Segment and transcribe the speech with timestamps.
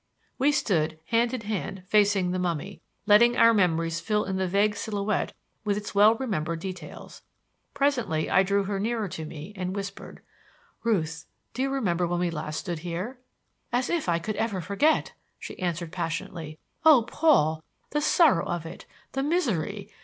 [0.39, 4.75] We stood, hand in hand, facing the mummy, letting our memories fill in the vague
[4.75, 5.31] silhouette
[5.63, 7.21] with its well remembered details.
[7.75, 10.23] Presently I drew her nearer to me and whispered:
[10.81, 11.27] "Ruth!
[11.53, 13.19] do you remember when we last stood here?"
[13.71, 16.57] "As if I could ever forget!" she answered passionately.
[16.83, 17.63] "Oh, Paul!
[17.91, 18.87] The sorrow of it!
[19.11, 19.91] The misery!